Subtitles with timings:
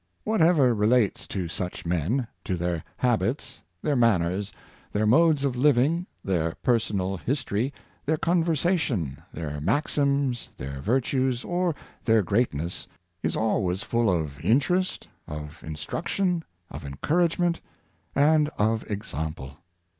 [0.23, 4.51] Whatever relates to such men— to their habits, their manners,
[4.91, 7.71] their modes of living, their personal his tory,
[8.07, 12.87] their conversation, their maxims, their virtues, or their greatness—
[13.21, 17.61] is always 'full of interest, of instruc tion, of encouragement,
[18.15, 19.57] and of example.